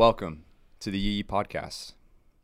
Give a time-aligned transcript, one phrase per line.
[0.00, 0.44] welcome
[0.78, 1.92] to the Yee Podcast.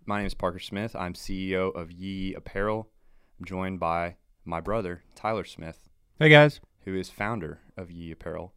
[0.04, 0.94] My name is Parker Smith.
[0.94, 2.90] I'm CEO of Yee Apparel.
[3.38, 5.88] I'm joined by my brother, Tyler Smith,
[6.18, 6.60] Hey guys.
[6.84, 8.52] who is founder of Yee Apparel.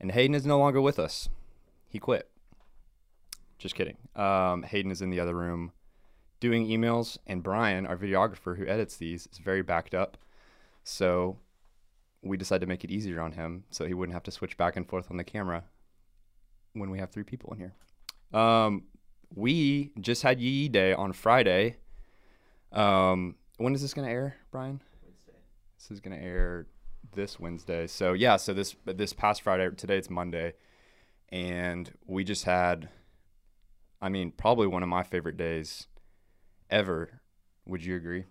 [0.00, 1.30] And Hayden is no longer with us.
[1.88, 2.30] He quit.
[3.58, 3.96] Just kidding.
[4.14, 5.72] Um, Hayden is in the other room
[6.38, 10.16] doing emails, and Brian, our videographer who edits these, is very backed up.
[10.84, 11.38] So
[12.22, 14.76] we decided to make it easier on him so he wouldn't have to switch back
[14.76, 15.64] and forth on the camera
[16.72, 17.74] when we have three people in here.
[18.32, 18.84] Um,
[19.34, 21.76] we just had Yee Day on Friday.
[22.72, 24.80] Um, when is this going to air, Brian?
[25.02, 25.38] Wednesday.
[25.78, 26.66] This is going to air
[27.14, 27.86] this Wednesday.
[27.86, 30.54] So yeah, so this this past Friday, today it's Monday,
[31.30, 32.88] and we just had,
[34.00, 35.86] I mean, probably one of my favorite days
[36.70, 37.20] ever.
[37.66, 38.24] Would you agree?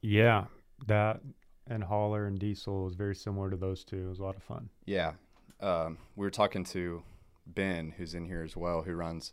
[0.00, 0.46] Yeah,
[0.86, 1.20] that
[1.66, 4.06] and Holler and Diesel was very similar to those two.
[4.06, 4.68] It was a lot of fun.
[4.84, 5.12] Yeah.
[5.60, 7.02] Um, we were talking to
[7.46, 9.32] Ben, who's in here as well, who runs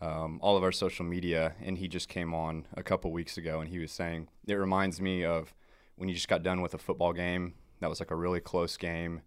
[0.00, 3.60] um, all of our social media, and he just came on a couple weeks ago,
[3.60, 5.54] and he was saying it reminds me of
[5.96, 8.76] when you just got done with a football game that was like a really close
[8.76, 9.22] game,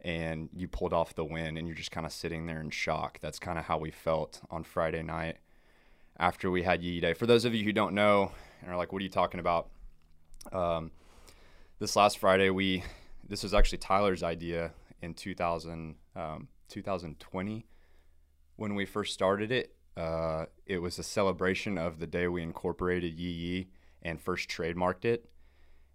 [0.00, 3.18] and you pulled off the win, and you're just kind of sitting there in shock.
[3.20, 5.38] That's kind of how we felt on Friday night
[6.18, 7.12] after we had Yee Day.
[7.12, 8.32] For those of you who don't know
[8.62, 9.68] and are like, "What are you talking about?"
[10.52, 10.92] Um,
[11.78, 12.84] this last Friday, we
[13.28, 17.66] this was actually Tyler's idea in 2000, um, 2020
[18.56, 19.74] when we first started it.
[19.96, 23.68] Uh, it was a celebration of the day we incorporated Yee Yee
[24.02, 25.28] and first trademarked it.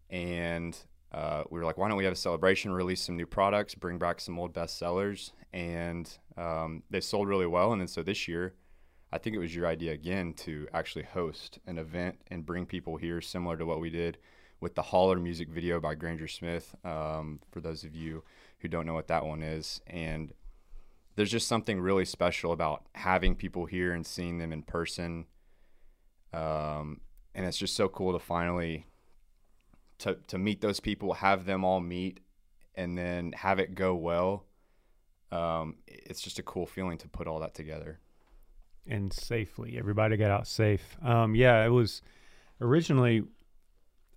[0.09, 0.77] And
[1.11, 3.97] uh, we were like, why don't we have a celebration, release some new products, bring
[3.97, 5.31] back some old bestsellers?
[5.53, 7.71] And um, they sold really well.
[7.71, 8.55] And then so this year,
[9.11, 12.97] I think it was your idea again to actually host an event and bring people
[12.97, 14.17] here, similar to what we did
[14.61, 16.73] with the Holler music video by Granger Smith.
[16.85, 18.23] Um, for those of you
[18.59, 20.31] who don't know what that one is, and
[21.15, 25.25] there's just something really special about having people here and seeing them in person.
[26.33, 27.01] Um,
[27.35, 28.87] and it's just so cool to finally
[29.99, 32.19] to to meet those people, have them all meet,
[32.75, 34.45] and then have it go well.
[35.31, 37.99] Um, it's just a cool feeling to put all that together.
[38.87, 39.77] And safely.
[39.77, 40.97] Everybody got out safe.
[41.03, 42.01] Um, yeah, it was
[42.59, 43.23] originally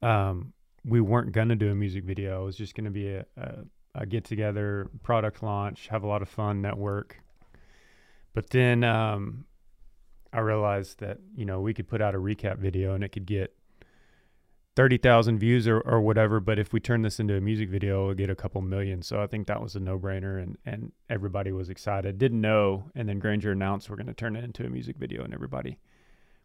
[0.03, 0.53] um,
[0.85, 2.43] we weren't gonna do a music video.
[2.43, 3.65] It was just gonna be a, a,
[3.95, 7.21] a get together, product launch, have a lot of fun, network.
[8.33, 9.45] But then um,
[10.33, 13.27] I realized that you know we could put out a recap video and it could
[13.27, 13.55] get
[14.75, 16.41] thirty thousand views or, or whatever.
[16.41, 19.03] But if we turn this into a music video, we'll get a couple million.
[19.03, 22.19] So I think that was a no brainer, and and everybody was excited.
[22.19, 25.23] Didn't know, and then Granger announced we're going to turn it into a music video,
[25.23, 25.79] and everybody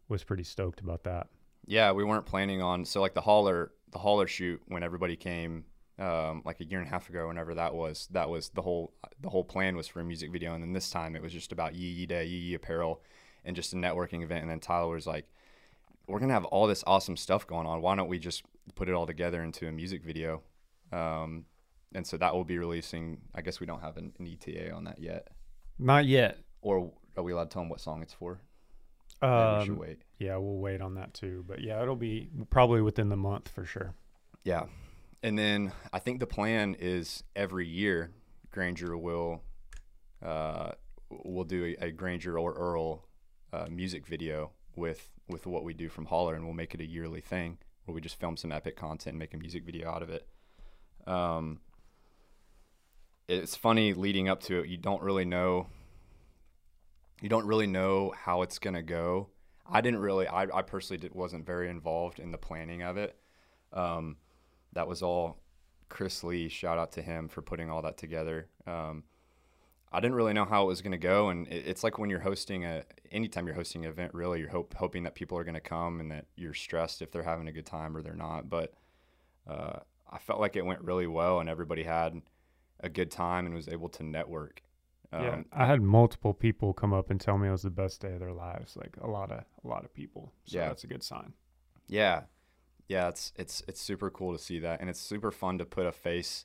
[0.08, 1.28] was pretty stoked about that.
[1.66, 5.64] Yeah, we weren't planning on so like the Holler the Holler shoot when everybody came
[6.00, 8.92] um, like a year and a half ago, whenever that was, that was the whole
[9.20, 11.52] the whole plan was for a music video, and then this time it was just
[11.52, 13.02] about Yee Yee Day, Yee Yee Apparel,
[13.44, 14.42] and just a networking event.
[14.42, 15.26] And then Tyler was like,
[16.08, 17.82] "We're gonna have all this awesome stuff going on.
[17.82, 18.42] Why don't we just
[18.74, 20.42] put it all together into a music video?"
[20.92, 21.44] Um,
[21.94, 23.20] and so that will be releasing.
[23.34, 25.28] I guess we don't have an, an ETA on that yet,
[25.78, 26.38] Not yet.
[26.62, 28.40] or are we allowed to tell them what song it's for?
[29.20, 29.98] Maybe we should Um, wait.
[30.18, 31.44] yeah, we'll wait on that too.
[31.46, 33.92] But yeah, it'll be probably within the month for sure.
[34.44, 34.64] Yeah.
[35.22, 38.10] And then I think the plan is every year
[38.50, 39.42] Granger will
[40.24, 40.72] uh,
[41.10, 43.04] will do a, Granger or Earl
[43.52, 46.86] uh, music video with with what we do from Holler, and we'll make it a
[46.86, 50.02] yearly thing where we just film some epic content and make a music video out
[50.02, 50.26] of it.
[51.06, 51.60] Um,
[53.28, 54.68] it's funny leading up to it.
[54.68, 55.66] You don't really know.
[57.20, 59.28] You don't really know how it's gonna go.
[59.70, 60.26] I didn't really.
[60.26, 63.16] I, I personally did, wasn't very involved in the planning of it.
[63.72, 64.16] Um,
[64.72, 65.38] that was all
[65.88, 66.48] Chris Lee.
[66.48, 68.48] Shout out to him for putting all that together.
[68.66, 69.04] Um,
[69.92, 72.10] I didn't really know how it was going to go, and it, it's like when
[72.10, 75.42] you're hosting a, anytime you're hosting an event, really, you're hope, hoping that people are
[75.44, 78.14] going to come and that you're stressed if they're having a good time or they're
[78.14, 78.48] not.
[78.48, 78.72] But
[79.48, 82.22] uh, I felt like it went really well, and everybody had
[82.78, 84.62] a good time and was able to network.
[85.12, 88.00] Um, yeah, I had multiple people come up and tell me it was the best
[88.00, 88.76] day of their lives.
[88.76, 90.32] Like a lot of a lot of people.
[90.44, 90.68] So Yeah.
[90.68, 91.32] that's a good sign.
[91.88, 92.22] Yeah,
[92.90, 95.86] yeah, it's it's it's super cool to see that, and it's super fun to put
[95.86, 96.44] a face,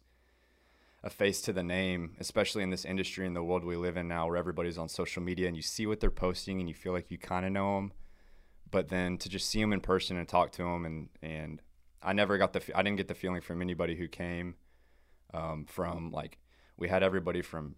[1.04, 4.08] a face to the name, especially in this industry in the world we live in
[4.08, 6.94] now, where everybody's on social media and you see what they're posting and you feel
[6.94, 7.94] like you kind of know them,
[8.70, 11.64] but then to just see them in person and talk to them, and and
[12.04, 14.54] I never got the I didn't get the feeling from anybody who came,
[15.34, 16.38] um, from like
[16.78, 17.74] we had everybody from,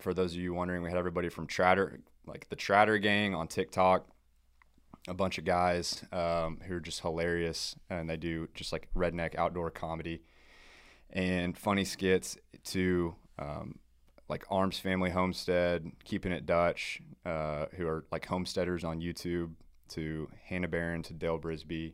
[0.00, 3.48] for those of you wondering, we had everybody from Trotter, like the Trotter gang on
[3.48, 4.06] TikTok
[5.08, 9.34] a bunch of guys um, who are just hilarious and they do just like redneck
[9.36, 10.22] outdoor comedy
[11.10, 13.78] and funny skits to um,
[14.28, 19.50] like Arms Family Homestead, Keeping It Dutch, uh, who are like homesteaders on YouTube,
[19.90, 21.92] to Hannah Barron, to Dale Brisby,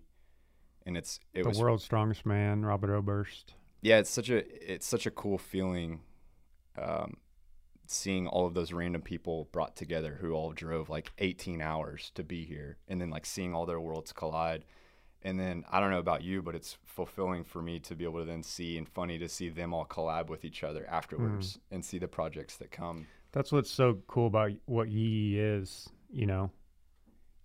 [0.87, 3.55] and it's it the was world's strongest man, Robert Oberst.
[3.83, 6.01] yeah, it's such a it's such a cool feeling,
[6.81, 7.17] um,
[7.91, 12.23] seeing all of those random people brought together who all drove like 18 hours to
[12.23, 14.65] be here, and then like seeing all their worlds collide,
[15.23, 18.21] and then I don't know about you, but it's fulfilling for me to be able
[18.21, 21.75] to then see and funny to see them all collab with each other afterwards hmm.
[21.75, 23.07] and see the projects that come.
[23.33, 25.89] That's what's so cool about what Yee is.
[26.11, 26.51] You know,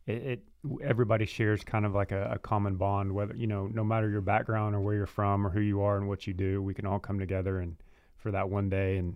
[0.05, 0.43] it, it
[0.83, 3.11] everybody shares kind of like a, a common bond.
[3.11, 5.97] Whether you know, no matter your background or where you're from or who you are
[5.97, 7.75] and what you do, we can all come together and
[8.17, 9.15] for that one day and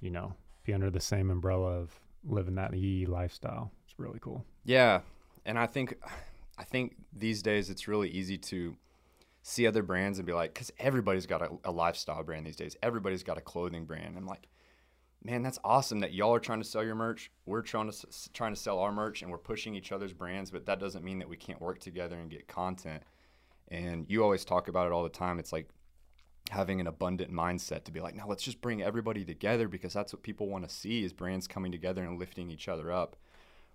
[0.00, 3.70] you know be under the same umbrella of living that Yee lifestyle.
[3.84, 4.44] It's really cool.
[4.64, 5.00] Yeah,
[5.44, 5.98] and I think
[6.58, 8.76] I think these days it's really easy to
[9.42, 12.76] see other brands and be like, because everybody's got a, a lifestyle brand these days.
[12.82, 14.16] Everybody's got a clothing brand.
[14.16, 14.48] I'm like,
[15.22, 17.30] man, that's awesome that y'all are trying to sell your merch.
[17.44, 20.50] We're trying to trying to sell our merch, and we're pushing each other's brands.
[20.50, 23.02] But that doesn't mean that we can't work together and get content.
[23.68, 25.38] And you always talk about it all the time.
[25.38, 25.68] It's like
[26.50, 30.12] having an abundant mindset to be like, no, let's just bring everybody together because that's
[30.12, 33.16] what people want to see is brands coming together and lifting each other up.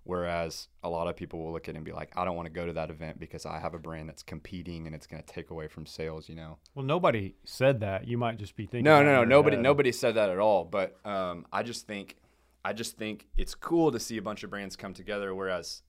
[0.03, 2.45] Whereas a lot of people will look at it and be like, I don't want
[2.47, 5.21] to go to that event because I have a brand that's competing and it's going
[5.21, 6.57] to take away from sales, you know?
[6.73, 8.07] Well, nobody said that.
[8.07, 8.85] You might just be thinking.
[8.85, 9.23] No, no, no.
[9.23, 9.63] Nobody, head.
[9.63, 10.63] nobody said that at all.
[10.63, 12.15] But um, I just think,
[12.63, 15.35] I just think it's cool to see a bunch of brands come together.
[15.35, 15.83] Whereas,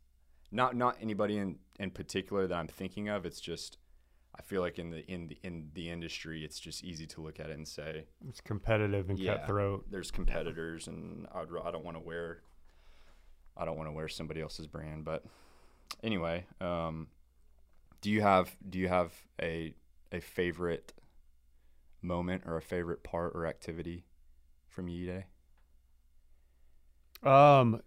[0.52, 3.24] not not anybody in in particular that I'm thinking of.
[3.24, 3.78] It's just,
[4.40, 7.38] I feel like in the in the in the industry, it's just easy to look
[7.38, 9.36] at it and say, It's competitive and Yeah.
[9.36, 9.84] cutthroat.
[9.90, 12.40] there's competitors, and I'd, I don't want to wear,
[13.54, 15.04] I don't want to wear somebody else's brand.
[15.04, 15.24] But
[16.02, 17.08] anyway, um,
[18.00, 19.74] do you have do you have a
[20.10, 20.94] a favorite
[22.00, 24.06] moment or a favorite part or activity
[24.70, 25.26] from Yee Day?
[27.22, 27.82] Um,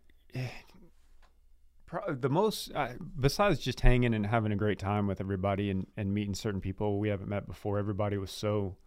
[2.09, 6.13] the most uh, besides just hanging and having a great time with everybody and and
[6.13, 7.79] meeting certain people we haven't met before.
[7.79, 8.77] Everybody was so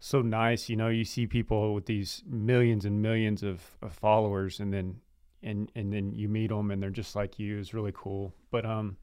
[0.00, 0.68] so nice.
[0.68, 4.96] You know, you see people with these millions and millions of, of followers, and then
[5.42, 7.58] and and then you meet them, and they're just like you.
[7.58, 8.34] It's really cool.
[8.50, 8.96] But um,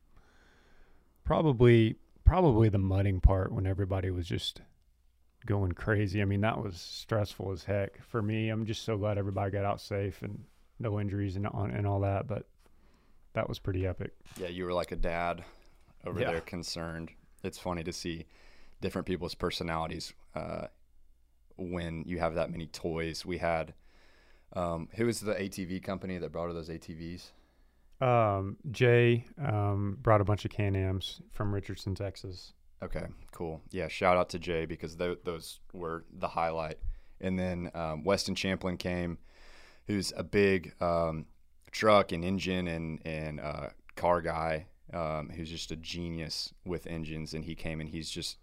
[1.24, 1.96] probably
[2.26, 4.62] probably the mudding part when everybody was just
[5.46, 6.22] going crazy.
[6.22, 8.50] I mean, that was stressful as heck for me.
[8.50, 10.44] I'm just so glad everybody got out safe and
[10.80, 12.28] no injuries and on and all that.
[12.28, 12.48] But
[13.38, 14.14] that was pretty epic.
[14.40, 15.44] Yeah, you were like a dad
[16.06, 16.32] over Yeah.
[16.32, 17.12] there, concerned.
[17.44, 18.26] It's funny to see
[18.82, 20.68] different people's personalities uh,
[21.56, 23.26] when you have that many toys.
[23.28, 23.76] We had
[24.54, 27.30] um, who was the ATV company that brought those ATVs?
[28.02, 32.54] Um, Jay um, brought a bunch of Can-Ams from Richardson, Texas.
[32.82, 33.62] Okay, cool.
[33.70, 36.80] Yeah, shout out to Jay because th- those were the highlight.
[37.22, 39.20] And then um, Weston Champlin came,
[39.86, 41.26] who's a big um,
[41.72, 47.34] truck and engine and and uh, car guy, um, who's just a genius with engines.
[47.34, 48.38] And he came and he's just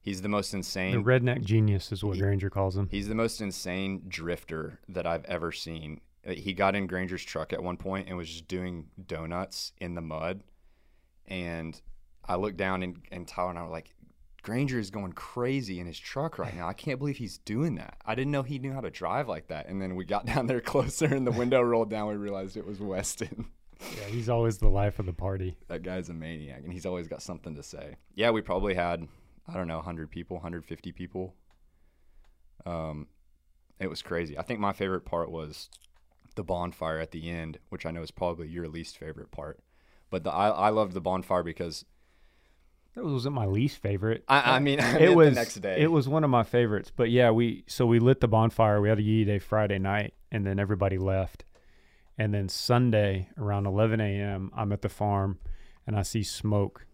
[0.00, 1.04] he's the most The insane.
[1.04, 2.88] redneck genius is what He- Granger calls him.
[2.90, 6.00] He's the most insane drifter that I've ever seen.
[6.26, 10.00] He got in Granger's truck at one point and was just doing donuts in the
[10.00, 10.42] mud.
[11.26, 11.78] And
[12.26, 13.93] I looked down and, and Tyler and I were like,
[14.44, 16.68] Granger is going crazy in his truck right now.
[16.68, 17.96] I can't believe he's doing that.
[18.04, 19.68] I didn't know he knew how to drive like that.
[19.68, 22.08] And then we got down there closer and the window rolled down.
[22.08, 23.46] We realized it was Weston.
[23.98, 25.56] Yeah, he's always the life of the party.
[25.66, 27.96] that guy's a maniac and he's always got something to say.
[28.14, 29.06] Yeah, we probably had,
[29.48, 31.34] I don't know, 100 people, 150 people.
[32.64, 33.08] Um,
[33.80, 34.38] it was crazy.
[34.38, 35.68] I think my favorite part was
[36.36, 39.58] the bonfire at the end, which I know is probably your least favorite part.
[40.08, 41.84] But the I, I loved the bonfire because
[42.94, 44.24] That wasn't my least favorite.
[44.28, 45.80] I, I mean I it was the next day.
[45.80, 46.92] It was one of my favorites.
[46.94, 48.80] But yeah, we so we lit the bonfire.
[48.80, 51.44] We had a Yee Day Friday night, and then everybody left.
[52.16, 55.40] And then Sunday around 11 a.m., I'm at the farm,
[55.84, 56.86] and I see smoke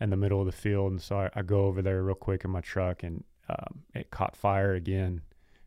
[0.00, 2.44] in the middle of the field, and so I, I go over there real quick
[2.44, 5.20] in my truck, and um, it caught fire again.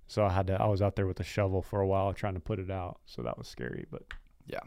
[0.08, 0.60] So I had to.
[0.60, 3.00] I was out there with a shovel for a while trying to put it out.
[3.06, 3.86] So that was scary.
[3.92, 4.04] But
[4.48, 4.62] yeah,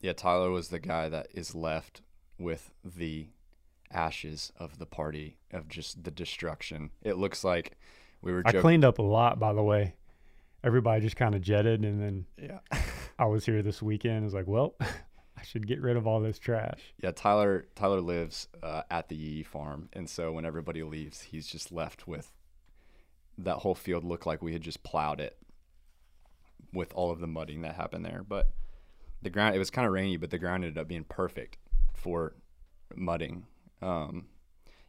[0.00, 2.02] yeah, Tyler was the guy that is left
[2.38, 3.28] with the
[3.90, 6.90] ashes of the party of just the destruction.
[7.02, 7.76] It looks like
[8.22, 9.94] we were I cleaned up a lot, by the way.
[10.62, 12.58] Everybody just kind of jetted, and then yeah.
[13.18, 14.20] I was here this weekend.
[14.22, 16.80] I was like, well, I should get rid of all this trash.
[17.02, 21.46] Yeah, Tyler Tyler lives uh, at the Yee farm, and so when everybody leaves, he's
[21.46, 22.30] just left with
[23.38, 25.36] that whole field looked like we had just plowed it
[26.72, 28.22] with all of the mudding that happened there.
[28.26, 28.50] But
[29.22, 31.58] the ground it was kind of rainy, but the ground ended up being perfect
[31.94, 32.34] for
[32.94, 33.46] mudding.
[33.82, 34.26] Um,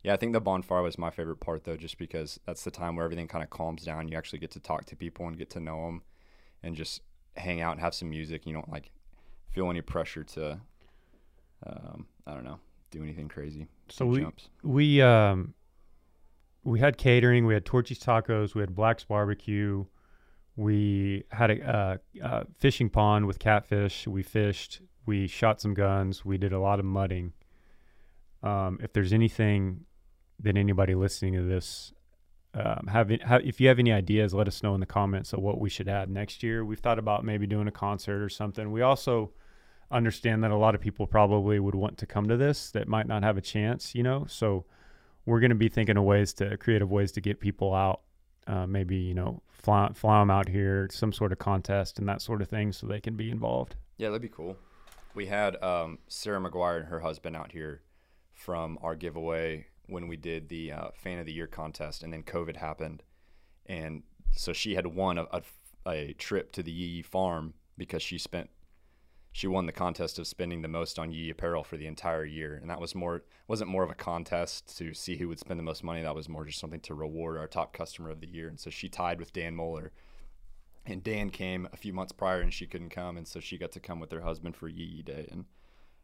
[0.03, 2.95] Yeah, I think the bonfire was my favorite part though, just because that's the time
[2.95, 4.07] where everything kind of calms down.
[4.07, 6.01] You actually get to talk to people and get to know them,
[6.63, 7.01] and just
[7.37, 8.45] hang out and have some music.
[8.45, 8.91] You don't like
[9.51, 10.59] feel any pressure to,
[11.65, 13.67] um, I don't know, do anything crazy.
[13.89, 14.49] So we jumps.
[14.63, 15.53] we um
[16.63, 17.45] we had catering.
[17.45, 18.55] We had Torchy's Tacos.
[18.55, 19.85] We had Black's Barbecue.
[20.55, 24.07] We had a uh, uh, fishing pond with catfish.
[24.07, 24.81] We fished.
[25.05, 26.23] We shot some guns.
[26.23, 27.33] We did a lot of mudding.
[28.43, 29.85] Um, if there's anything
[30.39, 31.93] that anybody listening to this
[32.53, 35.39] um, have, have, if you have any ideas, let us know in the comments of
[35.39, 36.65] what we should add next year.
[36.65, 38.71] We've thought about maybe doing a concert or something.
[38.71, 39.31] We also
[39.89, 43.07] understand that a lot of people probably would want to come to this that might
[43.07, 44.25] not have a chance, you know.
[44.27, 44.65] So
[45.25, 48.01] we're going to be thinking of ways to creative ways to get people out.
[48.47, 52.21] Uh, maybe you know fly, fly them out here, some sort of contest and that
[52.21, 53.75] sort of thing, so they can be involved.
[53.97, 54.57] Yeah, that'd be cool.
[55.13, 57.81] We had um, Sarah McGuire and her husband out here
[58.43, 62.23] from our giveaway when we did the uh, fan of the year contest, and then
[62.23, 63.03] COVID happened,
[63.67, 65.41] and so she had won a, a,
[65.87, 68.49] a trip to the Yee farm because she spent
[69.33, 72.57] she won the contest of spending the most on Yee apparel for the entire year,
[72.59, 75.63] and that was more wasn't more of a contest to see who would spend the
[75.63, 76.01] most money.
[76.01, 78.69] That was more just something to reward our top customer of the year, and so
[78.69, 79.91] she tied with Dan Moeller.
[80.83, 83.71] And Dan came a few months prior, and she couldn't come, and so she got
[83.73, 85.27] to come with her husband for Yee Day.
[85.31, 85.45] And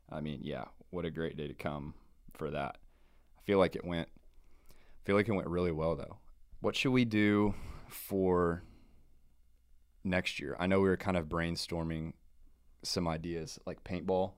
[0.07, 1.95] I mean, yeah, what a great day to come
[2.37, 2.77] for that.
[3.37, 4.09] I feel like it went.
[4.71, 6.17] I feel like it went really well though.
[6.61, 7.53] What should we do
[7.87, 8.63] for
[10.03, 10.55] next year?
[10.59, 12.13] I know we were kind of brainstorming
[12.83, 14.33] some ideas like paintball.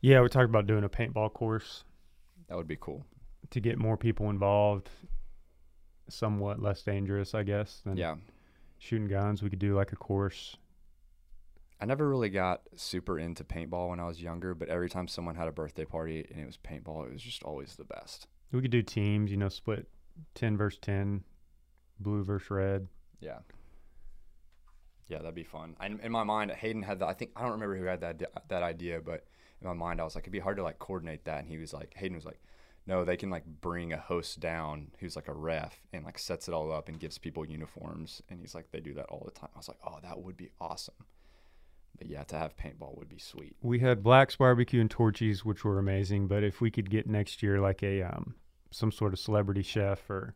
[0.00, 1.84] Yeah, we talked about doing a paintball course
[2.48, 3.04] That would be cool.
[3.50, 4.90] to get more people involved.
[6.08, 8.16] Somewhat less dangerous, I guess, than Yeah.
[8.78, 9.42] shooting guns.
[9.42, 10.56] We could do like a course.
[11.80, 15.34] I never really got super into paintball when I was younger, but every time someone
[15.34, 18.26] had a birthday party and it was paintball, it was just always the best.
[18.52, 19.86] We could do teams, you know, split
[20.34, 21.22] 10 versus 10,
[22.00, 22.88] blue versus red.
[23.20, 23.38] Yeah.
[25.08, 25.76] Yeah, that'd be fun.
[25.80, 27.08] And in my mind, Hayden had that.
[27.08, 29.24] I think I don't remember who had that that idea, but
[29.60, 31.40] in my mind, I was like, it'd be hard to like coordinate that.
[31.40, 32.40] And he was like, Hayden was like,
[32.86, 36.48] no, they can like bring a host down who's like a ref and like sets
[36.48, 38.22] it all up and gives people uniforms.
[38.30, 39.50] And he's like, they do that all the time.
[39.54, 40.94] I was like, oh, that would be awesome.
[41.98, 43.56] But yeah, to have paintball would be sweet.
[43.62, 46.28] We had Black's Barbecue and Torchy's, which were amazing.
[46.28, 48.34] But if we could get next year like a um,
[48.70, 50.34] some sort of celebrity chef or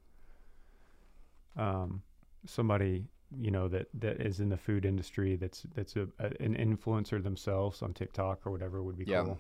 [1.56, 2.02] um,
[2.46, 3.04] somebody
[3.38, 7.22] you know that that is in the food industry that's that's a, a an influencer
[7.22, 9.22] themselves on TikTok or whatever would be Yeah.
[9.22, 9.38] cool.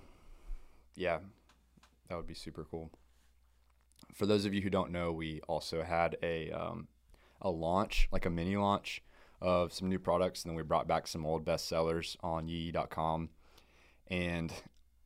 [0.96, 1.18] Yeah,
[2.08, 2.90] that would be super cool.
[4.12, 6.88] For those of you who don't know, we also had a um,
[7.40, 9.02] a launch, like a mini launch
[9.40, 13.30] of some new products, and then we brought back some old bestsellers on yee.com.
[14.08, 14.52] And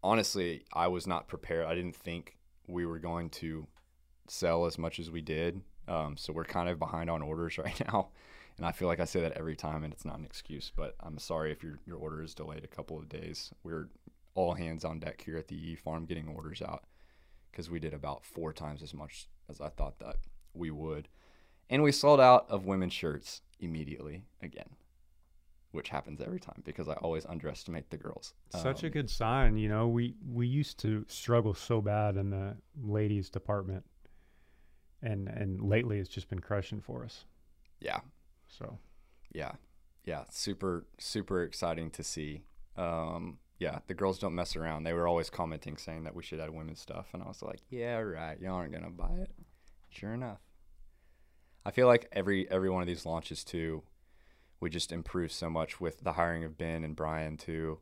[0.02, 1.66] honestly, I was not prepared.
[1.66, 2.36] I didn't think
[2.66, 3.66] we were going to
[4.28, 5.60] sell as much as we did.
[5.86, 8.08] Um, so we're kind of behind on orders right now.
[8.56, 10.94] And I feel like I say that every time, and it's not an excuse, but
[11.00, 13.50] I'm sorry if your, your order is delayed a couple of days.
[13.64, 13.88] We're
[14.34, 16.84] all hands on deck here at the E farm getting orders out
[17.50, 20.16] because we did about four times as much as I thought that
[20.54, 21.08] we would.
[21.70, 24.68] And we sold out of women's shirts immediately again,
[25.72, 28.34] which happens every time because I always underestimate the girls.
[28.50, 29.88] Such a Um, good sign, you know.
[29.88, 33.84] We we used to struggle so bad in the ladies department,
[35.02, 37.24] and and lately it's just been crushing for us.
[37.80, 38.00] Yeah,
[38.48, 38.78] So
[39.32, 39.52] yeah,
[40.04, 40.24] yeah.
[40.30, 42.44] Super, super exciting to see.
[42.76, 44.84] Um, yeah, the girls don't mess around.
[44.84, 47.60] They were always commenting saying that we should add women's stuff, and I was like,
[47.70, 48.40] yeah, right.
[48.40, 49.30] Y'all aren't gonna buy it.
[49.90, 50.38] Sure enough.
[51.66, 53.82] I feel like every every one of these launches too,
[54.60, 57.78] we just improve so much with the hiring of Ben and Brian too.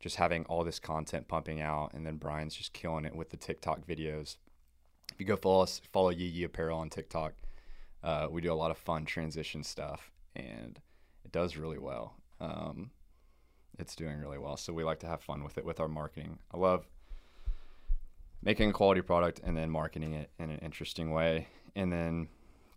[0.00, 3.36] Just having all this content pumping out, and then Brian's just killing it with the
[3.36, 4.36] TikTok videos.
[5.12, 7.34] If you go follow us, follow Yee Yee Apparel on TikTok.
[8.02, 10.80] Uh, we do a lot of fun transition stuff, and
[11.24, 12.14] it does really well.
[12.40, 12.90] Um,
[13.78, 16.38] it's doing really well, so we like to have fun with it with our marketing.
[16.52, 16.86] I love
[18.42, 22.28] making a quality product and then marketing it in an interesting way, and then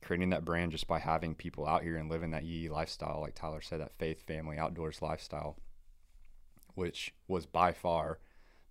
[0.04, 3.36] creating that brand just by having people out here and living that Yee lifestyle, like
[3.36, 5.58] Tyler said, that faith, family, outdoors lifestyle,
[6.76, 8.20] which was by far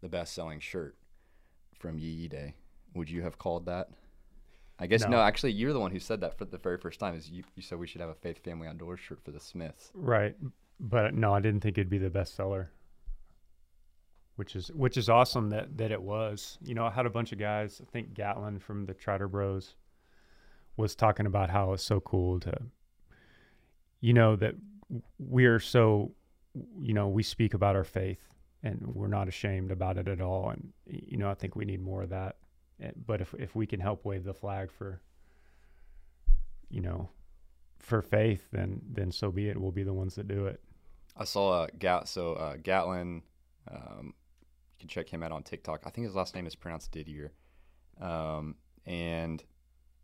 [0.01, 0.97] the best-selling shirt
[1.79, 2.55] from Yee Day.
[2.95, 3.89] Would you have called that?
[4.79, 5.09] I guess no.
[5.09, 5.21] No.
[5.21, 7.15] Actually, you're the one who said that for the very first time.
[7.15, 9.91] Is you, you said we should have a faith, family, outdoors shirt for the Smiths?
[9.95, 10.37] right,
[10.81, 12.69] but no, I didn't think it'd be the bestseller.
[14.37, 16.59] Which is which is awesome that that it was.
[16.63, 17.81] You know, I had a bunch of guys.
[17.81, 19.77] I think Gatlin from the Trotter Bros
[20.77, 22.55] was talking about how it's so cool to,
[24.01, 24.55] you know, that
[25.19, 26.13] we are so,
[26.81, 28.29] you know, we speak about our faith
[28.63, 30.51] and we're not ashamed about it at all.
[30.51, 32.37] And you know, I think we need more of that
[32.83, 35.01] eh, but if if we can help wave the flag for,
[36.69, 37.11] you know,
[37.79, 39.61] for faith, then then so be it.
[39.61, 40.61] We'll be the ones that do it.
[41.17, 42.09] I saw uh, Gat.
[42.09, 43.23] So uh, Gatlin,
[43.71, 44.15] um,
[44.75, 45.83] you can check him out on TikTok.
[45.85, 47.33] I think his last name is pronounced Didier,
[48.01, 49.43] um, and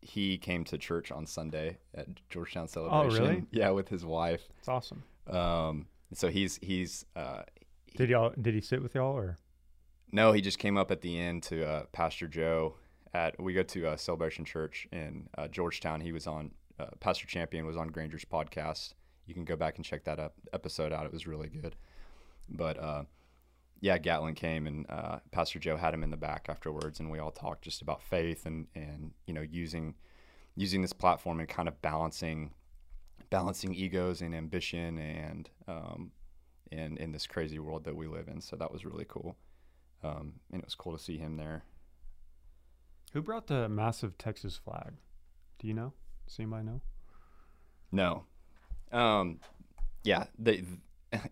[0.01, 3.25] he came to church on Sunday at Georgetown Celebration.
[3.25, 3.45] Oh, really?
[3.51, 4.43] Yeah, with his wife.
[4.59, 5.03] It's awesome.
[5.29, 7.43] Um, so he's he's uh,
[7.97, 9.37] Did y'all did he sit with y'all or?
[10.11, 12.77] no, he just came up at the end to uh, Pastor Joe
[13.13, 16.01] at we go to uh, Celebration Church in uh, Georgetown.
[16.01, 18.95] He was on uh, Pastor Champion was on Granger's podcast.
[19.27, 21.05] You can go back and check that up, episode out.
[21.05, 21.77] It was really good.
[22.49, 23.03] But uh,
[23.81, 27.19] yeah, Gatlin came and uh, Pastor Joe had him in the back afterwards, and we
[27.19, 29.95] all talked just about faith and and you know using
[30.57, 32.53] using this platform and kind of balancing
[33.31, 36.11] balancing egos and ambition and um,
[36.73, 38.41] in in this crazy world that we live in.
[38.41, 39.37] So that was really cool,
[40.03, 41.63] um, and it was cool to see him there.
[43.13, 44.95] Who brought the massive Texas flag?
[45.59, 45.93] Do you know?
[46.27, 46.81] Does anybody know?
[47.91, 48.25] No,
[48.93, 49.41] um,
[50.05, 50.65] yeah, they,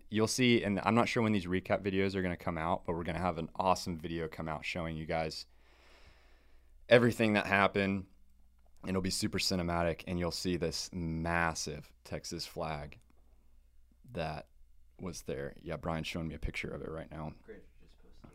[0.09, 2.83] you'll see, and I'm not sure when these recap videos are going to come out,
[2.85, 5.45] but we're going to have an awesome video come out showing you guys
[6.89, 8.05] everything that happened.
[8.83, 12.99] And it'll be super cinematic, and you'll see this massive Texas flag
[14.13, 14.45] that
[15.01, 15.55] was there.
[15.61, 17.33] Yeah, Brian's showing me a picture of it right now.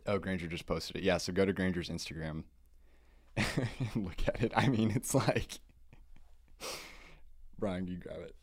[0.07, 1.03] Oh, Granger just posted it.
[1.05, 2.43] Yeah, so go to Granger's Instagram
[3.37, 3.47] and
[3.95, 4.53] look at it.
[4.57, 5.59] I mean, it's like
[7.59, 8.35] Brian, you grab it.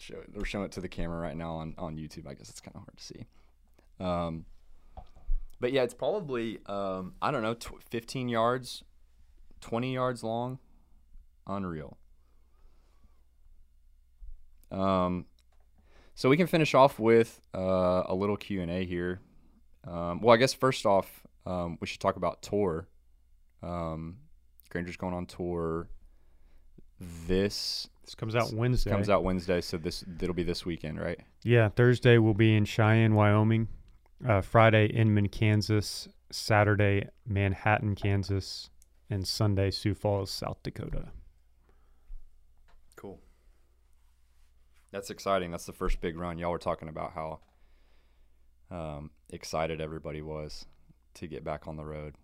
[0.00, 0.30] Show it.
[0.34, 2.26] We're showing it to the camera right now on, on YouTube.
[2.26, 3.26] I guess it's kind of hard to see.
[4.00, 4.46] Um,
[5.60, 8.82] but yeah, it's probably um, I don't know, tw- 15 yards,
[9.60, 10.58] 20 yards long.
[11.46, 11.98] Unreal.
[14.70, 15.26] Um,
[16.14, 19.20] so we can finish off with uh, a little Q and A here.
[19.86, 22.88] Um, well, I guess first off, um, we should talk about tour.
[23.62, 24.16] Um,
[24.70, 25.88] Granger's going on tour
[27.00, 28.90] this This comes out Wednesday.
[28.90, 31.18] comes out Wednesday, so this it'll be this weekend, right?
[31.42, 33.68] Yeah, Thursday we'll be in Cheyenne, Wyoming.
[34.26, 36.08] Uh, Friday, Inman, Kansas.
[36.30, 38.70] Saturday, Manhattan, Kansas.
[39.08, 41.08] And Sunday, Sioux Falls, South Dakota.
[42.96, 43.18] Cool.
[44.92, 45.50] That's exciting.
[45.50, 46.38] That's the first big run.
[46.38, 47.40] Y'all were talking about how
[48.70, 50.66] um, excited everybody was
[51.14, 52.14] to get back on the road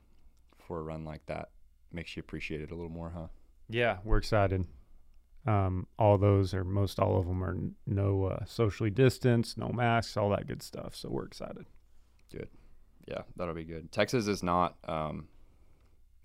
[0.58, 1.48] for a run like that.
[1.92, 3.26] Makes you appreciate it a little more, huh?
[3.68, 4.66] Yeah, we're excited.
[5.46, 10.16] Um, all those, or most all of them, are no uh, socially distanced, no masks,
[10.16, 10.94] all that good stuff.
[10.96, 11.66] So we're excited.
[12.30, 12.48] Good.
[13.06, 13.92] Yeah, that'll be good.
[13.92, 14.76] Texas is not.
[14.88, 15.28] Um,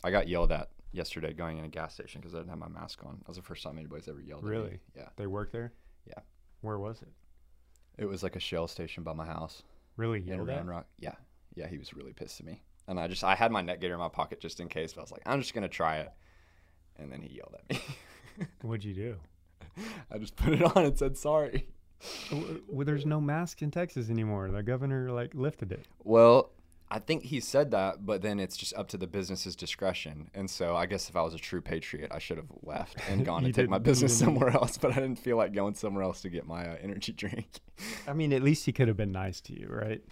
[0.04, 2.68] I got yelled at yesterday going in a gas station because I didn't have my
[2.68, 3.18] mask on.
[3.20, 4.56] That was the first time anybody's ever yelled at me.
[4.56, 4.80] Really?
[4.96, 5.10] Yeah.
[5.16, 5.74] They work there.
[6.08, 6.20] Yeah.
[6.62, 7.10] Where was it?
[7.98, 9.64] It was like a shell station by my house.
[9.98, 10.66] Really yelled at?
[10.66, 10.88] Rock.
[11.00, 11.16] Yeah,
[11.56, 13.94] yeah, he was really pissed at me, and I just I had my neck gaiter
[13.94, 14.94] in my pocket just in case.
[14.94, 16.12] But I was like, I'm just gonna try it,
[17.02, 17.82] and then he yelled at me.
[18.62, 19.16] What'd you do?
[20.12, 21.68] I just put it on and said sorry.
[22.68, 24.50] Well, there's no mask in Texas anymore.
[24.50, 25.86] The governor like lifted it.
[26.04, 26.52] Well,
[26.94, 30.30] I think he said that, but then it's just up to the business's discretion.
[30.34, 33.26] And so I guess if I was a true patriot, I should have left and
[33.26, 34.78] gone and take my business somewhere else.
[34.78, 37.48] But I didn't feel like going somewhere else to get my uh, energy drink.
[38.06, 40.04] I mean, at least he could have been nice to you, right?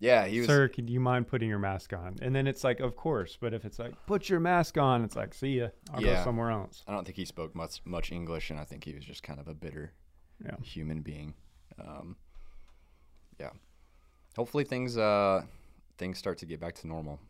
[0.00, 0.48] Yeah, he was.
[0.48, 2.16] Sir, could you mind putting your mask on?
[2.20, 3.38] And then it's like, of course.
[3.40, 5.68] But if it's like, put your mask on, it's like, see ya.
[5.92, 6.16] I'll Yeah.
[6.16, 6.82] go somewhere else.
[6.86, 9.38] I don't think he spoke much much English, and I think he was just kind
[9.40, 9.92] of a bitter
[10.44, 10.56] Yeah.
[10.62, 11.34] human being.
[11.78, 12.16] Um,
[13.38, 13.50] yeah.
[14.36, 15.42] Hopefully things uh,
[15.96, 17.20] things start to get back to normal.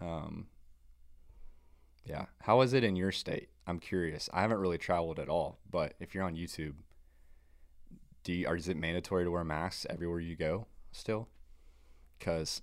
[0.00, 0.48] Um,
[2.04, 2.26] yeah.
[2.42, 3.48] How is it in your state?
[3.66, 4.28] I'm curious.
[4.32, 6.74] I haven't really traveled at all, but if you're on YouTube,
[8.22, 11.28] do you, or is it mandatory to wear masks everywhere you go still?
[12.18, 12.62] Because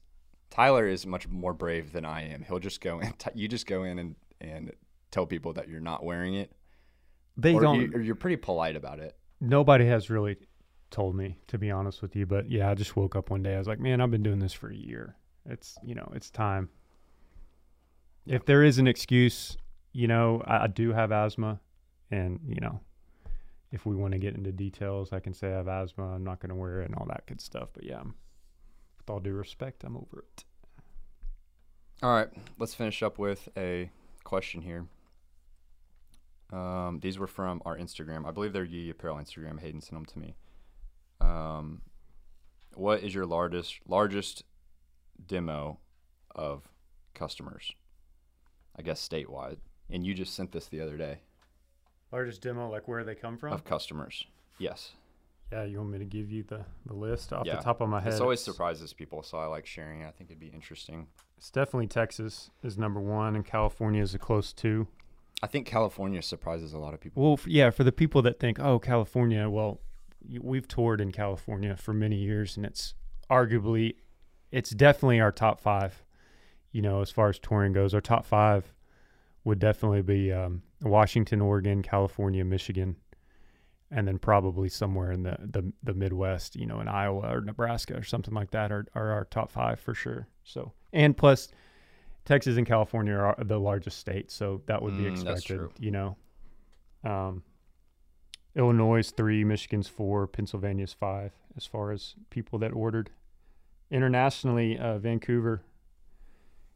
[0.49, 2.43] Tyler is much more brave than I am.
[2.43, 3.13] He'll just go in.
[3.33, 4.71] You just go in and and
[5.11, 6.51] tell people that you're not wearing it,
[7.37, 7.79] They or, don't.
[7.81, 9.15] you, or you're pretty polite about it.
[9.39, 10.35] nobody has really
[10.91, 12.25] told me, to be honest with you.
[12.25, 13.55] But yeah, I just woke up one day.
[13.55, 15.15] I was like, man, I've been doing this for a year.
[15.45, 16.69] It's you know, it's time.
[18.25, 18.35] Yeah.
[18.37, 19.57] If there is an excuse,
[19.93, 21.59] you know, I, I do have asthma,
[22.11, 22.79] and you know,
[23.71, 26.13] if we want to get into details, I can say I have asthma.
[26.13, 27.69] I'm not going to wear it and all that good stuff.
[27.73, 28.15] But yeah, I'm,
[29.05, 30.43] with all due respect, I'm over it.
[32.01, 33.89] All right, let's finish up with a
[34.23, 34.85] question here.
[36.51, 38.25] Um, these were from our Instagram.
[38.27, 39.59] I believe they're Yee Apparel Instagram.
[39.59, 40.35] Hayden sent them to me.
[41.21, 41.81] Um,
[42.73, 44.43] what is your largest largest
[45.25, 45.79] demo
[46.35, 46.67] of
[47.13, 47.73] customers?
[48.77, 49.57] I guess statewide.
[49.89, 51.19] And you just sent this the other day
[52.11, 53.53] Largest demo, like where they come from?
[53.53, 54.25] of customers.
[54.57, 54.91] Yes.
[55.55, 57.55] Yeah, you want me to give you the, the list off Yeah.
[57.55, 58.11] the top of my head?
[58.11, 60.07] This always surprises people, so I like sharing it.
[60.07, 61.07] I think it'd be interesting.
[61.37, 64.87] It's definitely Texas is number one, and California is a close two.
[65.41, 67.23] I think California surprises a lot of people.
[67.23, 69.79] Well, f- yeah, for the people that think, oh, California, well,
[70.27, 72.93] y- we've toured in California for many years, and it's
[73.29, 73.95] arguably,
[74.51, 76.03] it's definitely our top five.
[76.73, 78.73] You know, as far as touring goes, our top five
[79.45, 82.97] would definitely be um, Washington, Oregon, California, Michigan,
[83.91, 86.55] and then probably somewhere in the, the the Midwest.
[86.55, 89.79] You know, in Iowa or Nebraska or something like that are are our top five
[89.79, 90.27] for sure.
[90.43, 91.49] So, and plus.
[92.25, 95.59] Texas and California are the largest states, so that would be Mm, expected.
[95.79, 96.17] You know,
[97.03, 97.43] um,
[98.55, 103.11] Illinois is three, Michigan's four, Pennsylvania's five, as far as people that ordered.
[103.91, 105.61] Internationally, uh, Vancouver,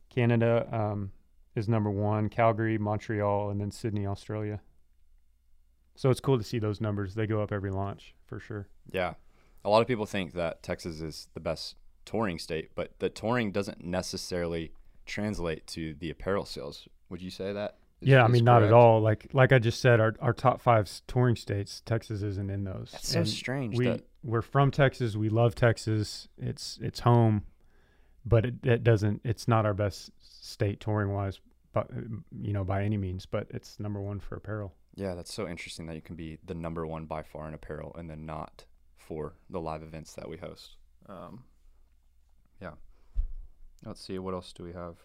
[0.09, 1.13] Canada um,
[1.55, 4.61] is number one, Calgary, Montreal, and then Sydney, Australia.
[5.99, 7.13] So it's cool to see those numbers.
[7.13, 8.69] They go up every launch for sure.
[8.89, 9.15] Yeah.
[9.65, 13.51] A lot of people think that Texas is the best touring state, but the touring
[13.51, 14.71] doesn't necessarily
[15.05, 16.87] translate to the apparel sales.
[17.09, 17.75] Would you say that?
[17.99, 19.01] is- yeah, I mean, not at all.
[19.01, 22.91] Like like I just said, our our top five touring states, Texas isn't in those.
[22.93, 25.17] That's so strange we that we're from Texas.
[25.17, 26.29] We love Texas.
[26.37, 27.43] It's it's home,
[28.25, 29.19] but it, it doesn't.
[29.25, 31.41] It's not our best state touring wise,
[31.73, 31.89] but
[32.41, 33.25] you know by any means.
[33.25, 34.73] But it's number one for apparel.
[34.99, 37.95] Yeah, that's so interesting that you can be the number one by far in apparel
[37.97, 38.65] and then not
[38.97, 40.75] for the live events that we host.
[41.07, 41.45] Um,
[42.61, 42.73] yeah.
[43.85, 44.97] Let's see, what else do we have?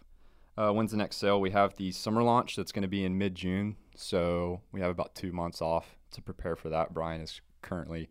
[0.58, 1.40] Uh, when's the next sale?
[1.40, 3.76] We have the summer launch that's going to be in mid June.
[3.94, 6.92] So we have about two months off to prepare for that.
[6.92, 8.10] Brian is currently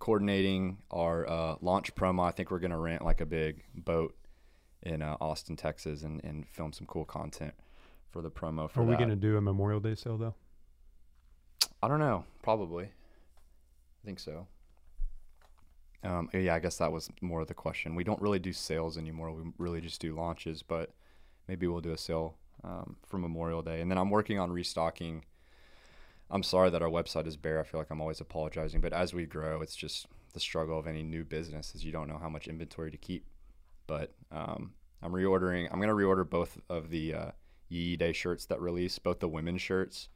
[0.00, 2.26] coordinating our uh, launch promo.
[2.26, 4.16] I think we're going to rent like a big boat
[4.82, 7.54] in uh, Austin, Texas, and, and film some cool content
[8.10, 10.34] for the promo for Are we gonna do a Memorial Day sale though?
[11.84, 12.24] I don't know.
[12.42, 12.84] Probably.
[12.86, 14.46] I think so.
[16.02, 17.94] Um, yeah, I guess that was more of the question.
[17.94, 19.30] We don't really do sales anymore.
[19.32, 20.94] We really just do launches, but
[21.46, 23.82] maybe we'll do a sale um, for Memorial Day.
[23.82, 25.26] And then I'm working on restocking.
[26.30, 27.60] I'm sorry that our website is bare.
[27.60, 30.86] I feel like I'm always apologizing, but as we grow, it's just the struggle of
[30.86, 33.26] any new business is you don't know how much inventory to keep.
[33.86, 35.68] But um, I'm reordering.
[35.70, 37.30] I'm gonna reorder both of the uh,
[37.68, 40.08] Yee Day shirts that release, both the women's shirts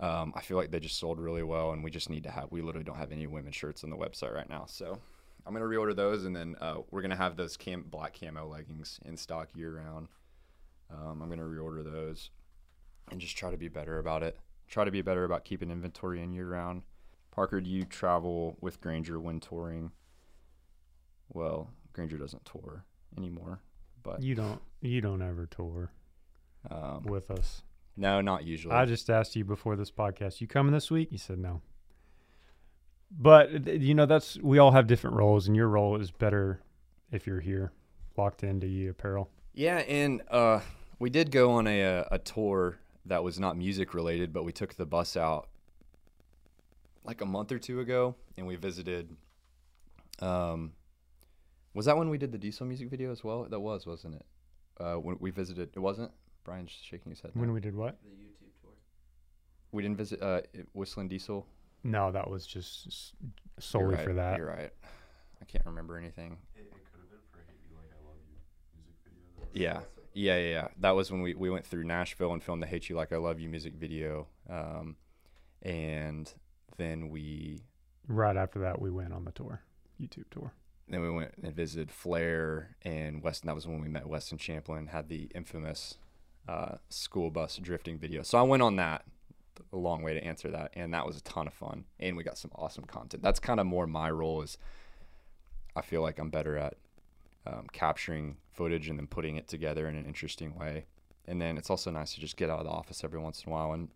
[0.00, 2.48] um, I feel like they just sold really well, and we just need to have.
[2.50, 4.98] We literally don't have any women's shirts on the website right now, so
[5.46, 9.00] I'm gonna reorder those, and then uh, we're gonna have those cam- black camo leggings
[9.04, 10.08] in stock year round.
[10.90, 12.30] Um, I'm gonna reorder those,
[13.10, 14.38] and just try to be better about it.
[14.68, 16.82] Try to be better about keeping inventory in year round.
[17.30, 19.92] Parker, do you travel with Granger when touring?
[21.32, 22.84] Well, Granger doesn't tour
[23.16, 23.60] anymore,
[24.02, 24.60] but You don't.
[24.80, 25.90] You don't ever tour
[26.70, 27.62] um, with us.
[27.98, 28.74] No, not usually.
[28.74, 30.40] I just asked you before this podcast.
[30.40, 31.10] You coming this week?
[31.10, 31.62] You said no.
[33.10, 36.62] But you know that's we all have different roles, and your role is better
[37.10, 37.72] if you're here,
[38.16, 39.30] locked into Yee apparel.
[39.52, 40.60] Yeah, and uh,
[40.98, 44.52] we did go on a, a a tour that was not music related, but we
[44.52, 45.48] took the bus out
[47.04, 49.16] like a month or two ago, and we visited.
[50.20, 50.72] Um,
[51.74, 53.44] was that when we did the Diesel music video as well?
[53.44, 54.26] That was, wasn't it?
[54.78, 56.12] Uh, when we visited, it wasn't.
[56.44, 57.32] Brian's shaking his head.
[57.34, 57.40] no.
[57.40, 57.98] When we did what?
[58.02, 58.70] The YouTube tour.
[59.72, 60.40] We didn't visit uh,
[60.72, 61.46] Whistling Diesel.
[61.84, 63.12] No, that was just s-
[63.58, 64.38] solely right, for that.
[64.38, 64.72] You're right.
[65.40, 66.38] I can't remember anything.
[66.56, 68.36] It, it could have been for "Hate You Like I Love You"
[68.84, 69.12] music
[69.52, 69.70] video.
[69.74, 69.80] Yeah.
[70.14, 70.68] Yeah, yeah, yeah.
[70.80, 73.18] That was when we, we went through Nashville and filmed the Hate You Like I
[73.18, 74.26] Love You music video.
[74.50, 74.96] Um,
[75.62, 76.32] and
[76.76, 77.60] then we
[78.08, 79.60] Right after that, we went on the tour,
[80.00, 80.52] YouTube tour.
[80.88, 83.46] then we went and visited Flair and Weston.
[83.48, 85.98] That was when we met Weston Champlin, had the infamous
[86.48, 88.22] uh, school bus drifting video.
[88.22, 89.04] So I went on that,
[89.72, 91.84] a long way to answer that, and that was a ton of fun.
[92.00, 93.22] And we got some awesome content.
[93.22, 94.56] That's kind of more my role is
[95.76, 96.74] I feel like I'm better at
[97.46, 100.86] um, capturing footage and then putting it together in an interesting way.
[101.26, 103.52] And then it's also nice to just get out of the office every once in
[103.52, 103.88] a while and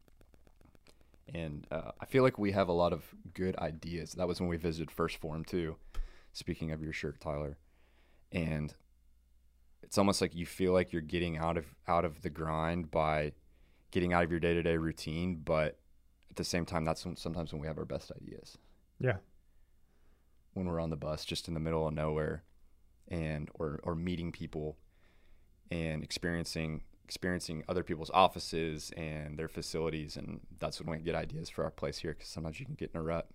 [1.35, 4.13] and uh, I feel like we have a lot of good ideas.
[4.13, 5.77] That was when we visited First Form too.
[6.33, 7.57] Speaking of your shirt, Tyler,
[8.31, 8.75] and
[9.83, 13.33] it's almost like you feel like you're getting out of out of the grind by
[13.91, 15.79] getting out of your day to day routine, but
[16.31, 18.57] at the same time, that's when, sometimes when we have our best ideas.
[18.99, 19.17] Yeah.
[20.55, 22.43] When we're on the bus, just in the middle of nowhere,
[23.09, 24.79] and or or meeting people,
[25.71, 31.51] and experiencing experiencing other people's offices and their facilities, and that's when we get ideas
[31.51, 32.13] for our place here.
[32.13, 33.29] Because sometimes you can get in a rut.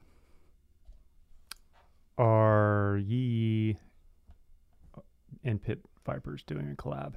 [2.18, 3.78] Are Yee
[4.96, 5.02] uh,
[5.44, 7.14] and Pit Vipers doing a collab?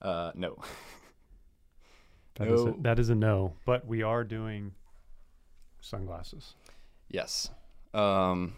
[0.00, 0.56] Uh, no.
[2.36, 2.76] That is a, No.
[2.80, 3.52] that is a no.
[3.66, 4.72] But we are doing
[5.82, 6.54] sunglasses.
[7.10, 7.50] Yes.
[7.92, 8.54] Um,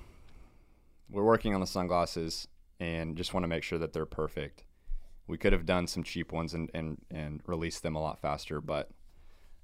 [1.11, 2.47] we're working on the sunglasses
[2.79, 4.63] and just want to make sure that they're perfect.
[5.27, 8.61] We could have done some cheap ones and, and, and released them a lot faster,
[8.61, 8.91] but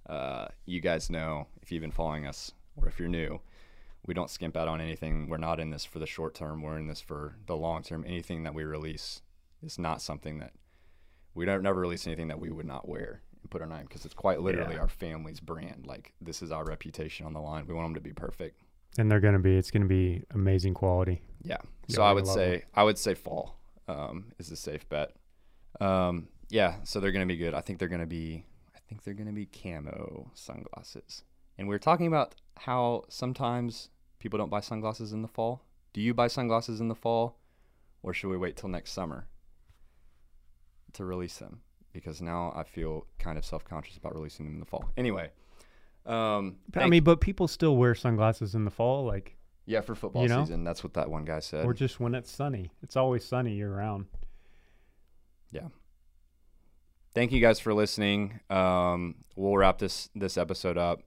[0.09, 3.41] uh, you guys know if you've been following us or if you're new,
[4.07, 5.29] we don't skimp out on anything.
[5.29, 6.63] We're not in this for the short term.
[6.63, 8.05] We're in this for the long term.
[8.07, 9.23] Anything that we release
[9.63, 10.53] is not something that
[11.35, 14.05] we don't never release anything that we would not wear and put our name because
[14.05, 14.81] it's quite literally Yeah.
[14.81, 15.87] our family's brand.
[15.87, 17.67] Like this is our reputation on the line.
[17.67, 18.61] We want them to be perfect.
[18.99, 19.57] And they're gonna be.
[19.57, 21.23] It's gonna be amazing quality.
[21.43, 21.59] Yeah.
[21.89, 25.13] So I would say I would say fall um, is a safe bet.
[25.81, 26.77] Um, yeah.
[26.85, 27.55] So they're gonna be good.
[27.55, 28.45] I think they're gonna be.
[28.75, 31.23] I think they're gonna be camo sunglasses.
[31.61, 35.63] And we were talking about how sometimes people don't buy sunglasses in the fall.
[35.93, 37.37] Do you buy sunglasses in the fall,
[38.03, 39.27] or should we wait till next summer
[40.95, 41.61] to release them?
[41.93, 44.89] Because now I feel kind of self-conscious about releasing them in the fall.
[44.97, 45.33] Anyway.
[46.07, 50.23] Um, I mean, but people still wear sunglasses in the fall, like yeah, for football
[50.23, 50.43] you know?
[50.43, 51.67] season, that's what that one guy said.
[51.67, 52.71] or just when it's sunny.
[52.83, 54.07] It's always sunny year round.
[55.53, 55.69] Yeah.
[57.15, 58.41] Thank you guys for listening.
[58.49, 61.03] Um, we'll wrap this this episode up.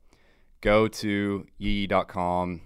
[0.63, 2.62] Go to yee.com,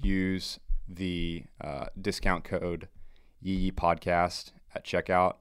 [0.00, 2.86] use the uh, discount code
[3.40, 5.34] yee podcast at checkout,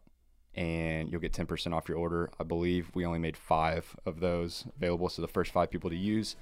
[0.56, 2.32] and you'll get ten percent off your order.
[2.40, 5.96] I believe we only made five of those available, so the first five people to
[5.96, 6.38] use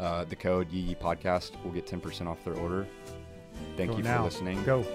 [0.00, 2.86] uh, the code yee podcast will get ten percent off their order.
[3.76, 4.18] Thank Go you now.
[4.20, 4.64] for listening.
[4.64, 4.86] Go.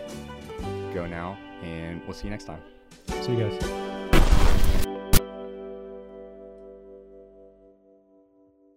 [0.95, 2.61] Go now, and we'll see you next time.
[3.21, 3.96] See you guys.